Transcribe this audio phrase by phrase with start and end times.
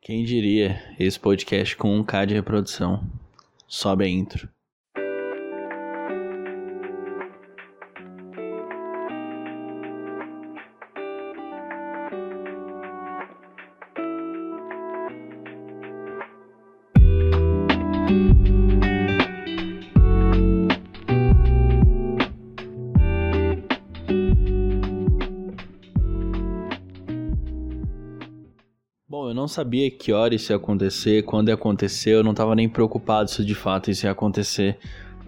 [0.00, 3.04] Quem diria esse podcast com 1k de reprodução?
[3.66, 4.48] Sobe a intro.
[29.48, 33.30] Não sabia que hora isso ia acontecer, quando ia acontecer, eu não tava nem preocupado
[33.30, 34.78] se de fato isso ia acontecer.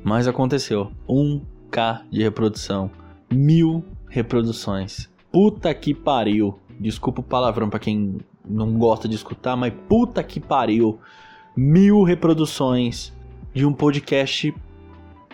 [0.05, 0.93] Mas aconteceu.
[1.09, 2.91] 1k de reprodução.
[3.33, 5.09] Mil reproduções.
[5.33, 6.59] Puta que pariu.
[6.79, 10.99] Desculpa o palavrão pra quem não gosta de escutar, mas puta que pariu.
[11.57, 13.15] Mil reproduções
[13.55, 14.55] de um podcast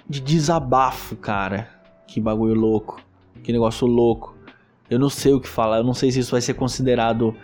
[0.08, 1.68] de desabafo, cara.
[2.06, 3.00] Que bagulho louco.
[3.42, 4.36] Que negócio louco.
[4.88, 7.34] Eu não sei o que falar, eu não sei se isso vai ser considerado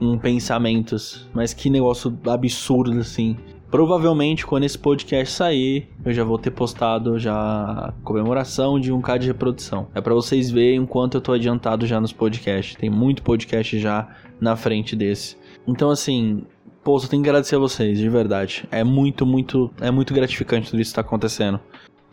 [0.00, 3.36] um pensamentos, mas que negócio absurdo assim.
[3.70, 9.18] Provavelmente quando esse podcast sair, eu já vou ter postado já a comemoração de 1k
[9.18, 9.88] de reprodução.
[9.94, 12.76] É para vocês verem o quanto eu tô adiantado já nos podcasts.
[12.76, 14.08] Tem muito podcast já
[14.40, 15.36] na frente desse.
[15.66, 16.44] Então assim,
[16.84, 18.64] pô, eu tenho que agradecer a vocês, de verdade.
[18.70, 21.58] É muito, muito, é muito gratificante tudo isso que tá acontecendo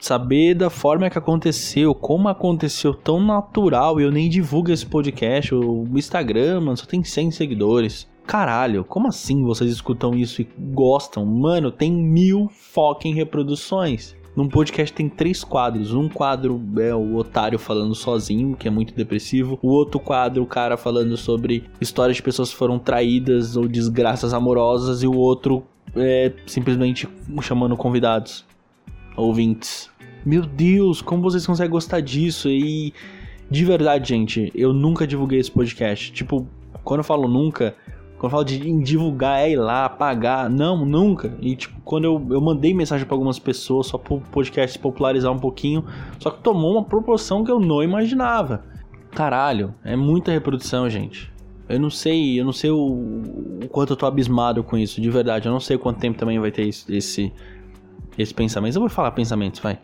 [0.02, 4.02] saber da forma que aconteceu, como aconteceu tão natural.
[4.02, 8.10] Eu nem divulgo esse podcast, o Instagram, mano, só tem 100 seguidores.
[8.26, 11.26] Caralho, como assim vocês escutam isso e gostam?
[11.26, 14.16] Mano, tem mil fucking reproduções.
[14.36, 15.94] Num podcast tem três quadros.
[15.94, 19.60] Um quadro é o otário falando sozinho, que é muito depressivo.
[19.62, 24.34] O outro quadro, o cara falando sobre histórias de pessoas que foram traídas ou desgraças
[24.34, 25.04] amorosas.
[25.04, 25.64] E o outro
[25.96, 27.10] é simplesmente
[27.42, 28.46] chamando convidados,
[29.16, 29.90] ouvintes.
[30.26, 32.50] Meu Deus, como vocês conseguem gostar disso?
[32.50, 32.94] E
[33.50, 36.12] de verdade, gente, eu nunca divulguei esse podcast.
[36.12, 36.48] Tipo,
[36.84, 37.76] quando eu falo nunca,
[38.18, 40.50] quando eu falo de divulgar, é ir lá, pagar.
[40.50, 41.36] Não, nunca.
[41.42, 45.40] E tipo, quando eu, eu mandei mensagem para algumas pessoas só pro podcast popularizar um
[45.40, 45.84] pouquinho,
[46.20, 48.64] só que tomou uma proporção que eu não imaginava.
[49.12, 51.32] Caralho, é muita reprodução, gente.
[51.68, 52.78] Eu não sei, eu não sei o,
[53.64, 55.48] o quanto eu tô abismado com isso, de verdade.
[55.48, 57.34] Eu não sei quanto tempo também vai ter esse, esse,
[58.18, 58.76] esse pensamento.
[58.76, 59.80] Eu vou falar pensamentos, vai.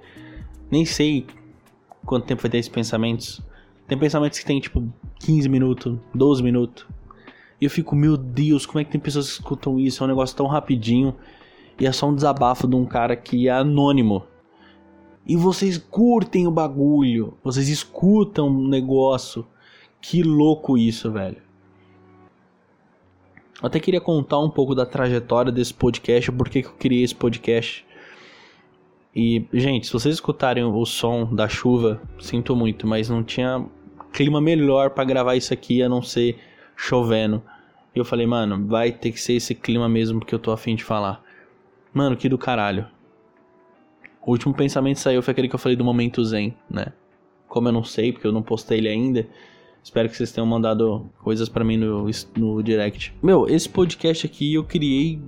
[0.70, 1.26] Nem sei
[2.06, 3.42] quanto tempo vai ter esses pensamentos.
[3.88, 4.84] Tem pensamentos que tem tipo
[5.20, 6.86] 15 minutos, 12 minutos.
[7.60, 10.04] E eu fico, meu Deus, como é que tem pessoas que escutam isso?
[10.04, 11.16] É um negócio tão rapidinho.
[11.80, 14.24] E é só um desabafo de um cara que é anônimo.
[15.26, 17.38] E vocês curtem o bagulho.
[17.44, 19.46] Vocês escutam o negócio.
[20.02, 21.38] Que louco isso, velho.
[23.62, 27.16] Eu até queria contar um pouco da trajetória desse podcast, por que eu criei esse
[27.16, 27.87] podcast.
[29.20, 33.66] E, gente, se vocês escutarem o som da chuva, sinto muito, mas não tinha
[34.14, 36.38] clima melhor para gravar isso aqui a não ser
[36.76, 37.42] chovendo.
[37.96, 40.76] E eu falei, mano, vai ter que ser esse clima mesmo porque eu tô afim
[40.76, 41.24] de falar.
[41.92, 42.86] Mano, que do caralho.
[44.24, 46.94] O último pensamento que saiu foi aquele que eu falei do momento zen, né?
[47.48, 49.28] Como eu não sei, porque eu não postei ele ainda.
[49.84, 53.16] Espero que vocês tenham mandado coisas para mim no, no direct.
[53.24, 55.20] Meu, esse podcast aqui eu criei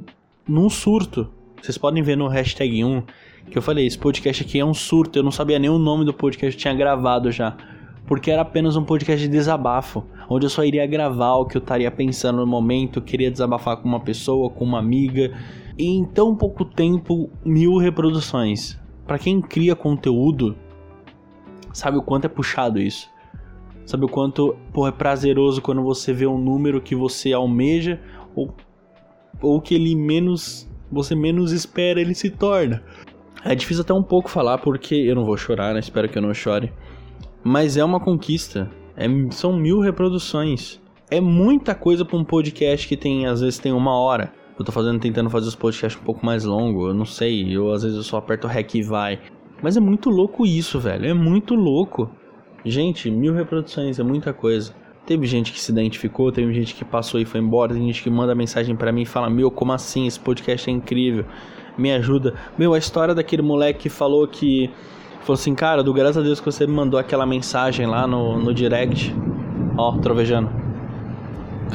[0.48, 1.28] num surto.
[1.60, 3.02] Vocês podem ver no hashtag 1
[3.50, 6.06] que eu falei, esse podcast aqui é um surto, eu não sabia nem o nome
[6.06, 7.58] do podcast, eu tinha gravado já.
[8.06, 11.60] Porque era apenas um podcast de desabafo, onde eu só iria gravar o que eu
[11.60, 15.32] estaria pensando no momento, queria desabafar com uma pessoa, com uma amiga.
[15.78, 18.78] E em tão pouco tempo, mil reproduções.
[19.06, 20.56] Para quem cria conteúdo,
[21.74, 23.10] sabe o quanto é puxado isso.
[23.86, 28.00] Sabe o quanto pô, é prazeroso quando você vê um número que você almeja
[28.36, 28.54] ou,
[29.42, 32.84] ou que ele menos você menos espera ele se torna.
[33.44, 35.80] É difícil até um pouco falar porque eu não vou chorar, né?
[35.80, 36.72] Espero que eu não chore.
[37.44, 38.70] Mas é uma conquista.
[38.98, 40.82] É, são mil reproduções.
[41.10, 44.32] É muita coisa para um podcast que tem, às vezes, tem uma hora.
[44.58, 46.90] Eu tô fazendo, tentando fazer os podcasts um pouco mais longos.
[46.90, 47.56] Eu não sei.
[47.56, 49.20] Eu às vezes eu só aperto o REC e vai.
[49.64, 51.06] Mas é muito louco isso, velho.
[51.06, 52.10] É muito louco.
[52.66, 54.76] Gente, mil reproduções é muita coisa.
[55.06, 58.10] Teve gente que se identificou, teve gente que passou e foi embora, tem gente que
[58.10, 60.06] manda mensagem para mim e fala: Meu, como assim?
[60.06, 61.26] Esse podcast é incrível
[61.80, 62.34] me ajuda.
[62.58, 64.70] Meu, a história daquele moleque que falou que.
[65.22, 68.40] Falou assim, cara, do graças a Deus que você me mandou aquela mensagem lá no,
[68.40, 69.14] no direct.
[69.78, 70.50] Ó, trovejando.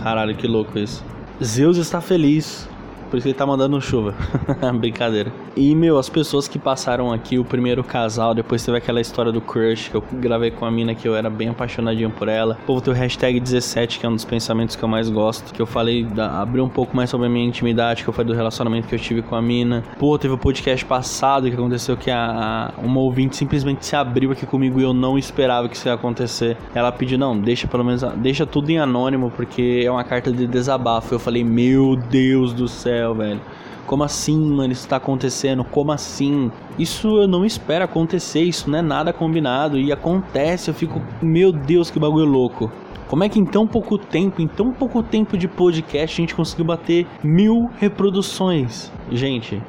[0.03, 1.05] Caralho, que louco isso.
[1.43, 2.69] Zeus está feliz.
[3.11, 4.15] Por isso que ele tá mandando chuva.
[4.79, 5.33] Brincadeira.
[5.57, 9.41] E, meu, as pessoas que passaram aqui, o primeiro casal, depois teve aquela história do
[9.41, 12.59] crush que eu gravei com a mina que eu era bem apaixonadinho por ela.
[12.67, 15.53] Pô, tem o hashtag 17, que é um dos pensamentos que eu mais gosto.
[15.53, 18.37] Que eu falei, abri um pouco mais sobre a minha intimidade, que eu falei do
[18.37, 19.85] relacionamento que eu tive com a mina.
[19.99, 24.33] Pô, teve o podcast passado que aconteceu que a, a uma ouvinte simplesmente se abriu
[24.33, 26.57] aqui comigo e eu não esperava que isso ia acontecer.
[26.75, 30.47] Ela pediu, não, deixa pelo menos, deixa tudo em anônimo, porque é uma carta de
[30.47, 31.15] desabafo.
[31.15, 33.41] Eu falei, meu Deus do céu, velho.
[33.87, 34.73] Como assim, mano?
[34.73, 35.63] Isso tá acontecendo?
[35.65, 36.51] Como assim?
[36.79, 39.79] Isso eu não espero acontecer, isso não é nada combinado.
[39.79, 42.71] E acontece, eu fico, meu Deus, que bagulho louco.
[43.09, 46.35] Como é que em tão pouco tempo, em tão pouco tempo de podcast, a gente
[46.35, 48.91] conseguiu bater mil reproduções?
[49.11, 49.63] Gente,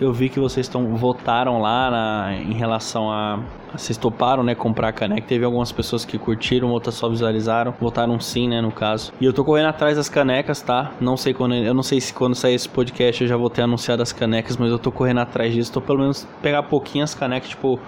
[0.00, 3.38] eu vi que vocês estão votaram lá na, em relação a
[3.72, 5.26] vocês toparam, né, comprar a caneca.
[5.26, 9.12] Teve algumas pessoas que curtiram, outras só visualizaram, votaram sim, né, no caso.
[9.20, 10.90] E eu tô correndo atrás das canecas, tá?
[11.00, 13.62] Não sei quando, eu não sei se quando sair esse podcast eu já vou ter
[13.62, 15.72] anunciado as canecas, mas eu tô correndo atrás disso.
[15.72, 17.78] Tô pelo menos pegar pouquinhas canecas, tipo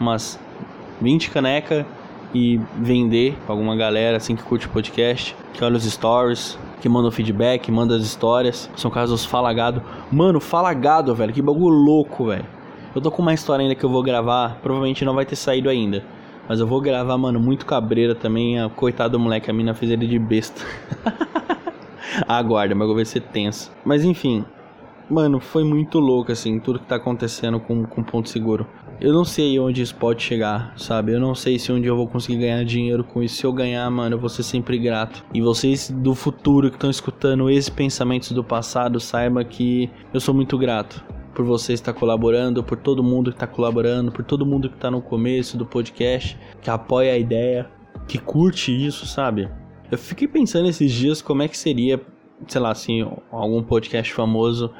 [0.00, 0.40] umas
[1.00, 1.84] 20 canecas
[2.34, 6.88] e vender pra alguma galera assim que curte o podcast, que olha os stories, que
[6.88, 8.70] manda feedback, manda as histórias.
[8.76, 9.82] São casos falagado.
[10.10, 11.32] Mano, falagado, velho.
[11.32, 12.46] Que bagulho louco, velho.
[12.94, 14.58] Eu tô com uma história ainda que eu vou gravar.
[14.62, 16.02] Provavelmente não vai ter saído ainda.
[16.48, 18.56] Mas eu vou gravar, mano, muito cabreira também.
[18.70, 20.60] Coitado do moleque, a mina fez ele de besta.
[22.26, 23.70] Aguarda, mas vai ser tenso.
[23.84, 24.44] Mas enfim,
[25.10, 28.66] mano, foi muito louco, assim, tudo que tá acontecendo com, com Ponto Seguro.
[29.00, 31.12] Eu não sei onde isso pode chegar, sabe?
[31.12, 33.36] Eu não sei se um dia eu vou conseguir ganhar dinheiro com isso.
[33.36, 35.24] Se eu ganhar, mano, eu vou ser sempre grato.
[35.32, 40.34] E vocês do futuro que estão escutando esses pensamentos do passado, saiba que eu sou
[40.34, 41.02] muito grato
[41.34, 44.90] por você estar colaborando, por todo mundo que está colaborando, por todo mundo que está
[44.90, 47.70] no começo do podcast, que apoia a ideia,
[48.06, 49.48] que curte isso, sabe?
[49.90, 52.00] Eu fiquei pensando esses dias como é que seria,
[52.46, 54.70] sei lá, assim, algum podcast famoso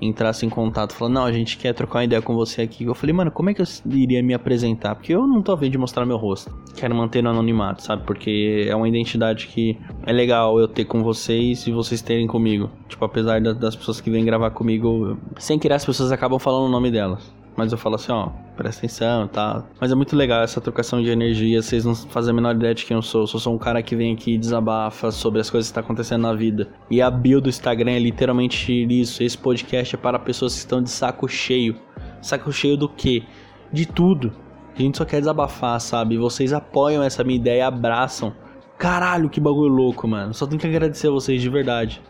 [0.00, 2.84] entrasse em contato falando, não, a gente quer trocar uma ideia com você aqui.
[2.84, 4.94] Eu falei, mano, como é que eu iria me apresentar?
[4.94, 6.50] Porque eu não tô a fim de mostrar meu rosto.
[6.74, 8.04] Quero manter no anonimato, sabe?
[8.04, 12.70] Porque é uma identidade que é legal eu ter com vocês e vocês terem comigo.
[12.88, 16.70] Tipo, apesar das pessoas que vêm gravar comigo, sem querer as pessoas acabam falando o
[16.70, 17.39] nome delas.
[17.60, 19.52] Mas eu falo assim, ó, presta atenção e tá?
[19.52, 19.68] tal.
[19.78, 21.60] Mas é muito legal essa trocação de energia.
[21.60, 23.20] Vocês não fazem a menor ideia de quem eu sou.
[23.20, 26.22] Eu sou um cara que vem aqui e desabafa sobre as coisas que tá acontecendo
[26.22, 26.68] na vida.
[26.90, 29.22] E a bio do Instagram é literalmente isso.
[29.22, 31.76] Esse podcast é para pessoas que estão de saco cheio.
[32.22, 33.24] Saco cheio do quê?
[33.70, 34.32] De tudo.
[34.74, 36.16] A gente só quer desabafar, sabe?
[36.16, 38.32] Vocês apoiam essa minha ideia e abraçam.
[38.78, 40.32] Caralho, que bagulho louco, mano.
[40.32, 42.00] Só tenho que agradecer a vocês de verdade.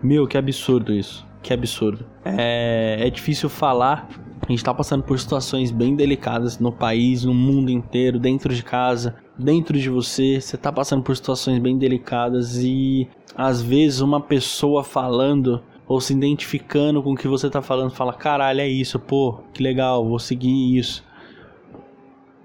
[0.00, 1.26] Meu, que absurdo isso.
[1.42, 2.06] Que absurdo.
[2.24, 4.08] É, é difícil falar
[4.44, 8.62] a gente está passando por situações bem delicadas no país, no mundo inteiro, dentro de
[8.62, 10.38] casa, dentro de você.
[10.38, 16.12] Você está passando por situações bem delicadas e às vezes uma pessoa falando ou se
[16.12, 20.18] identificando com o que você está falando fala: caralho, é isso, pô, que legal, vou
[20.18, 21.02] seguir isso.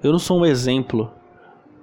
[0.02, 1.12] Eu não sou um exemplo,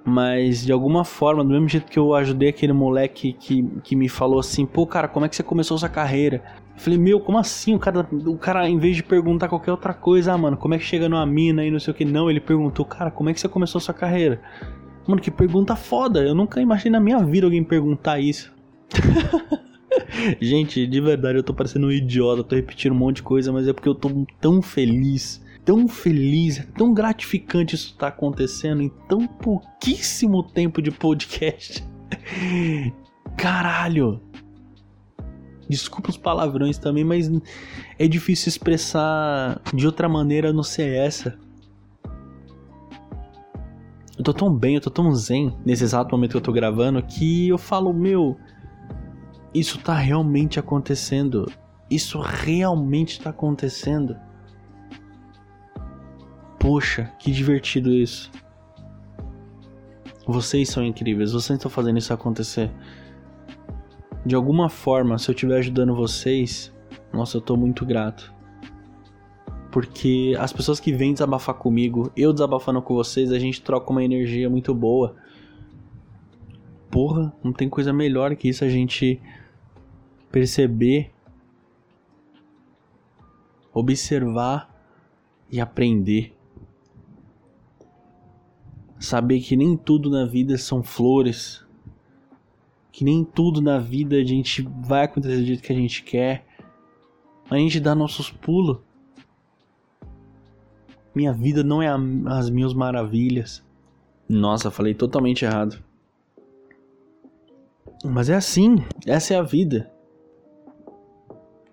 [0.03, 4.09] mas de alguma forma, do mesmo jeito que eu ajudei aquele moleque que, que me
[4.09, 6.43] falou assim: pô, cara, como é que você começou sua carreira?
[6.77, 7.73] Eu falei, meu, como assim?
[7.73, 10.77] O cara, o cara, em vez de perguntar qualquer outra coisa, ah, mano, como é
[10.77, 13.33] que chega numa mina e não sei o que, não, ele perguntou, cara, como é
[13.33, 14.39] que você começou sua carreira?
[15.07, 16.19] Mano, que pergunta foda.
[16.19, 18.53] Eu nunca imaginei na minha vida alguém perguntar isso.
[20.39, 23.67] Gente, de verdade, eu tô parecendo um idiota, tô repetindo um monte de coisa, mas
[23.67, 28.91] é porque eu tô tão feliz, tão feliz, é tão gratificante isso tá acontecendo em
[29.09, 31.83] tão pouquíssimo tempo de podcast.
[33.35, 34.21] Caralho!
[35.69, 37.29] Desculpa os palavrões também, mas
[37.99, 41.37] é difícil expressar de outra maneira não ser essa.
[44.17, 47.03] Eu tô tão bem, eu tô tão zen nesse exato momento que eu tô gravando
[47.03, 48.37] que eu falo, meu,
[49.53, 51.51] isso tá realmente acontecendo.
[51.89, 54.17] Isso realmente tá acontecendo.
[56.59, 58.31] Poxa, que divertido isso.
[60.25, 62.71] Vocês são incríveis, vocês estão fazendo isso acontecer
[64.27, 66.73] de alguma forma, se eu estiver ajudando vocês,
[67.13, 68.33] nossa, eu tô muito grato.
[69.71, 74.03] Porque as pessoas que vêm desabafar comigo, eu desabafando com vocês, a gente troca uma
[74.03, 75.15] energia muito boa.
[76.91, 79.21] Porra, não tem coisa melhor que isso a gente
[80.29, 81.11] perceber,
[83.73, 84.69] observar
[85.49, 86.35] e aprender.
[88.99, 91.65] Saber que nem tudo na vida são flores,
[92.97, 96.43] que nem tudo na vida a gente vai acontecer do jeito que a gente quer.
[97.47, 98.79] A gente dá nossos pulos.
[101.13, 101.89] Minha vida não é
[102.25, 103.63] as minhas maravilhas.
[104.27, 105.77] Nossa, falei totalmente errado.
[108.03, 109.91] Mas é assim, essa é a vida.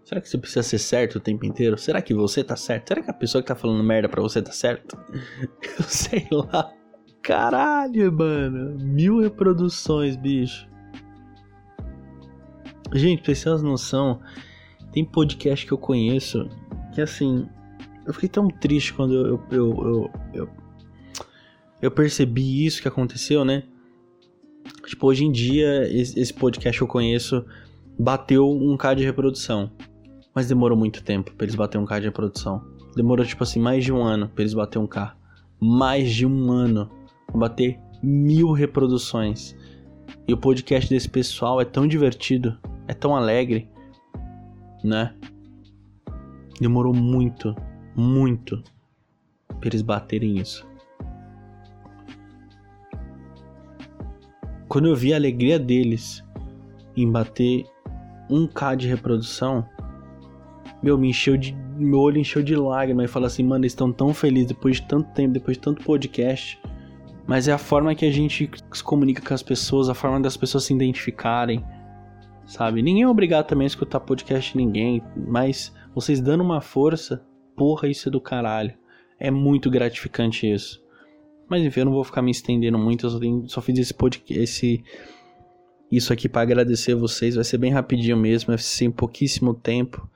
[0.04, 1.78] Será que você precisa ser certo o tempo inteiro?
[1.78, 2.88] Será que você tá certo?
[2.88, 4.95] Será que a pessoa que tá falando merda pra você tá certo?
[5.78, 6.71] Eu sei lá.
[7.23, 8.78] Caralho, mano.
[8.78, 10.74] Mil reproduções, bicho.
[12.92, 14.20] Gente, pra vocês terem noção,
[14.92, 16.48] tem podcast que eu conheço
[16.94, 17.46] que assim.
[18.06, 20.48] Eu fiquei tão triste quando eu, eu, eu, eu,
[21.80, 23.64] eu percebi isso que aconteceu, né?
[24.86, 27.44] Tipo, hoje em dia, esse podcast que eu conheço
[27.98, 29.70] bateu um K de reprodução.
[30.34, 32.62] Mas demorou muito tempo pra eles baterem um K de reprodução.
[32.94, 35.16] Demorou, tipo assim, mais de um ano pra eles baterem um K.
[35.60, 36.90] Mais de um ano
[37.26, 39.56] pra bater mil reproduções.
[40.28, 42.56] E o podcast desse pessoal é tão divertido,
[42.88, 43.68] é tão alegre,
[44.82, 45.14] né?
[46.60, 47.54] Demorou muito,
[47.96, 48.62] muito
[49.58, 50.66] pra eles baterem isso.
[54.68, 56.24] Quando eu vi a alegria deles
[56.96, 57.64] em bater
[58.30, 59.66] 1k de reprodução,
[60.82, 61.54] meu, me encheu de.
[61.76, 64.82] Meu olho encheu de lágrimas e falou assim, mano, eles estão tão felizes depois de
[64.82, 66.60] tanto tempo, depois de tanto podcast.
[67.26, 70.36] Mas é a forma que a gente se comunica com as pessoas, a forma das
[70.36, 71.64] pessoas se identificarem,
[72.46, 72.82] sabe?
[72.82, 77.24] Ninguém é obrigado também a escutar podcast de ninguém, mas vocês dando uma força,
[77.56, 78.74] porra, isso é do caralho.
[79.18, 80.82] É muito gratificante isso.
[81.48, 83.92] Mas enfim, eu não vou ficar me estendendo muito, eu só, tenho, só fiz esse
[83.92, 84.82] podcast, esse,
[85.90, 90.08] isso aqui para agradecer vocês, vai ser bem rapidinho mesmo, vai ser em pouquíssimo tempo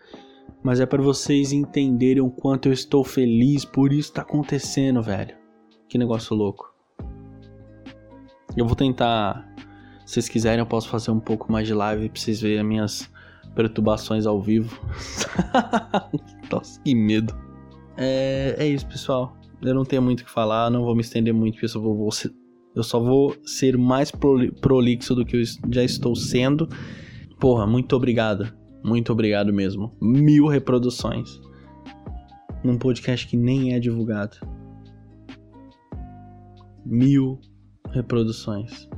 [0.63, 5.37] mas é para vocês entenderem o quanto eu estou feliz por isso tá acontecendo, velho.
[5.89, 6.75] Que negócio louco.
[8.57, 9.49] Eu vou tentar,
[10.09, 12.67] se vocês quiserem, eu posso fazer um pouco mais de live pra vocês verem as
[12.67, 13.11] minhas
[13.55, 14.81] perturbações ao vivo.
[16.51, 17.37] Nossa, que medo.
[17.97, 19.37] É, é isso, pessoal.
[19.61, 21.81] Eu não tenho muito o que falar, não vou me estender muito, porque eu só
[21.81, 22.33] vou, ser,
[22.75, 26.69] eu só vou ser mais prolixo do que eu já estou sendo.
[27.39, 29.95] Porra, muito obrigado muito obrigado mesmo.
[30.01, 31.41] Mil reproduções.
[32.65, 34.37] Num podcast que nem é divulgado.
[36.85, 37.41] Mil
[37.91, 38.89] reproduções.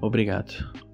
[0.00, 0.87] Obrigado.